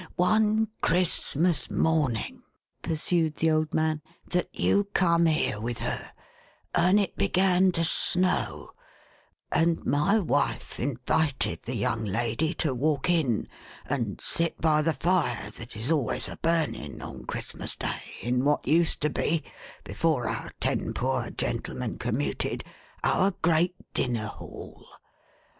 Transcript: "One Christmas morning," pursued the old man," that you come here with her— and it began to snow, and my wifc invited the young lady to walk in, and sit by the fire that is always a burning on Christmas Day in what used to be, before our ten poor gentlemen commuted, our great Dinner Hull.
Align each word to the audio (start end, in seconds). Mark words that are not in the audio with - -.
"One 0.15 0.69
Christmas 0.81 1.69
morning," 1.69 2.41
pursued 2.81 3.35
the 3.35 3.51
old 3.51 3.71
man," 3.71 4.01
that 4.31 4.49
you 4.51 4.85
come 4.95 5.27
here 5.27 5.59
with 5.61 5.77
her— 5.77 6.13
and 6.73 6.99
it 6.99 7.15
began 7.15 7.71
to 7.73 7.83
snow, 7.83 8.71
and 9.51 9.85
my 9.85 10.15
wifc 10.15 10.79
invited 10.79 11.61
the 11.61 11.75
young 11.75 12.03
lady 12.03 12.51
to 12.55 12.73
walk 12.73 13.11
in, 13.11 13.47
and 13.85 14.19
sit 14.19 14.59
by 14.59 14.81
the 14.81 14.93
fire 14.93 15.51
that 15.51 15.75
is 15.77 15.91
always 15.91 16.27
a 16.27 16.37
burning 16.37 16.99
on 17.03 17.25
Christmas 17.25 17.75
Day 17.75 18.01
in 18.21 18.43
what 18.43 18.67
used 18.67 19.01
to 19.01 19.09
be, 19.11 19.43
before 19.83 20.27
our 20.27 20.51
ten 20.59 20.95
poor 20.95 21.29
gentlemen 21.29 21.99
commuted, 21.99 22.63
our 23.03 23.35
great 23.43 23.75
Dinner 23.93 24.25
Hull. 24.35 24.83